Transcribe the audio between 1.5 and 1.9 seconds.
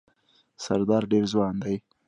دی.